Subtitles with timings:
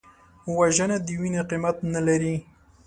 [0.57, 2.35] وژنه د وینې قیمت نه لري